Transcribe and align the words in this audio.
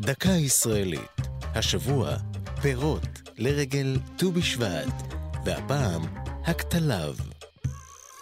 דקה 0.00 0.30
ישראלית. 0.30 1.20
השבוע, 1.54 2.16
פירות 2.62 3.30
לרגל 3.38 3.96
ט"ו 4.16 4.32
בשבט, 4.32 5.14
והפעם, 5.44 6.02
הכתליו. 6.44 7.14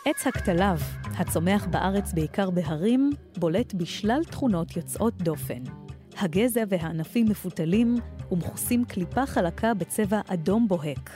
עץ 0.07 0.27
הכתליו, 0.27 0.79
הצומח 1.05 1.67
בארץ 1.71 2.13
בעיקר 2.13 2.51
בהרים, 2.51 3.11
בולט 3.37 3.75
בשלל 3.75 4.25
תכונות 4.25 4.77
יוצאות 4.77 5.23
דופן. 5.23 5.63
הגזע 6.19 6.65
והענפים 6.69 7.27
מפותלים 7.29 7.97
ומכוסים 8.31 8.85
קליפה 8.85 9.27
חלקה 9.27 9.75
בצבע 9.75 10.21
אדום 10.27 10.69
בוהק. 10.69 11.11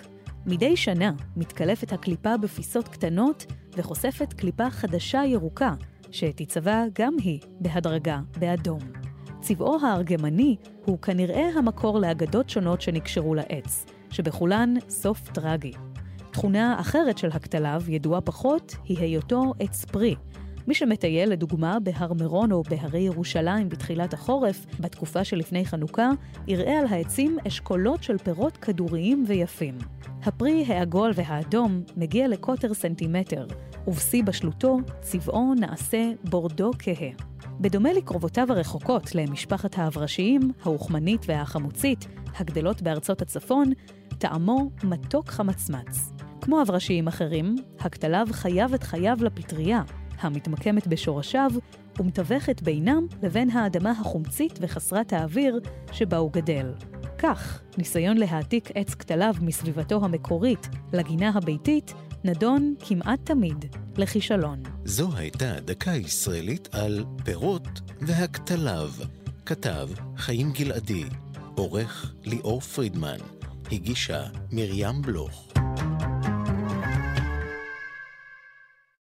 מדי 0.46 0.76
שנה 0.76 1.12
מתקלפת 1.36 1.92
הקליפה 1.92 2.36
בפיסות 2.36 2.88
קטנות 2.88 3.46
וחושפת 3.76 4.32
קליפה 4.32 4.70
חדשה 4.70 5.22
ירוקה, 5.26 5.74
שתיצבע 6.10 6.84
גם 6.98 7.14
היא 7.18 7.40
בהדרגה 7.60 8.20
באדום. 8.38 9.01
צבעו 9.42 9.78
הארגמני 9.82 10.56
הוא 10.84 10.98
כנראה 10.98 11.48
המקור 11.56 11.98
לאגדות 11.98 12.50
שונות 12.50 12.80
שנקשרו 12.80 13.34
לעץ, 13.34 13.86
שבכולן 14.10 14.74
סוף 14.88 15.28
טרגי. 15.28 15.72
תכונה 16.30 16.80
אחרת 16.80 17.18
של 17.18 17.28
הכתליו, 17.32 17.82
ידועה 17.88 18.20
פחות, 18.20 18.76
היא 18.84 18.98
היותו 18.98 19.52
עץ 19.58 19.84
פרי. 19.84 20.14
מי 20.66 20.74
שמטייל 20.74 21.30
לדוגמה 21.30 21.80
בהר 21.80 22.12
מירון 22.12 22.52
או 22.52 22.62
בהרי 22.62 23.00
ירושלים 23.00 23.68
בתחילת 23.68 24.14
החורף, 24.14 24.66
בתקופה 24.80 25.24
שלפני 25.24 25.66
חנוכה, 25.66 26.10
יראה 26.46 26.78
על 26.78 26.86
העצים 26.90 27.38
אשכולות 27.48 28.02
של 28.02 28.18
פירות 28.18 28.56
כדוריים 28.56 29.24
ויפים. 29.28 29.78
הפרי 30.22 30.64
העגול 30.68 31.12
והאדום 31.14 31.82
מגיע 31.96 32.28
לקוטר 32.28 32.74
סנטימטר, 32.74 33.46
ובשיא 33.86 34.24
בשלותו 34.24 34.78
צבעו 35.00 35.54
נעשה 35.54 36.12
בורדו 36.24 36.70
כהה. 36.78 37.31
בדומה 37.60 37.92
לקרובותיו 37.92 38.46
הרחוקות 38.50 39.14
למשפחת 39.14 39.78
האברשיים, 39.78 40.40
האוכמנית 40.62 41.24
והחמוצית, 41.28 42.08
הגדלות 42.38 42.82
בארצות 42.82 43.22
הצפון, 43.22 43.72
טעמו 44.18 44.70
מתוק 44.84 45.28
חמצמץ. 45.28 46.12
כמו 46.40 46.62
אברשיים 46.62 47.08
אחרים, 47.08 47.56
הכתליו 47.80 48.26
חייב 48.30 48.74
את 48.74 48.82
חייו 48.82 49.16
לפטריה, 49.20 49.82
המתמקמת 50.20 50.86
בשורשיו 50.86 51.50
ומתווכת 52.00 52.62
בינם 52.62 53.06
לבין 53.22 53.50
האדמה 53.50 53.90
החומצית 53.90 54.58
וחסרת 54.60 55.12
האוויר 55.12 55.60
שבה 55.92 56.16
הוא 56.16 56.32
גדל. 56.32 56.72
כך, 57.18 57.62
ניסיון 57.78 58.16
להעתיק 58.16 58.70
עץ 58.74 58.94
כתליו 58.94 59.34
מסביבתו 59.40 60.04
המקורית 60.04 60.68
לגינה 60.92 61.30
הביתית 61.34 61.94
נדון 62.24 62.74
כמעט 62.80 63.20
תמיד 63.24 63.64
לכישלון. 63.96 64.62
זו 64.84 65.16
הייתה 65.16 65.60
דקה 65.64 65.90
ישראלית 65.90 66.68
על 66.72 67.04
פירות 67.24 67.80
והכתליו. 68.00 68.90
כתב 69.46 69.88
חיים 70.16 70.52
גלעדי, 70.52 71.04
עורך 71.54 72.14
ליאור 72.24 72.60
פרידמן, 72.60 73.18
הגישה 73.72 74.22
מרים 74.52 75.02
בלוך. 75.02 75.51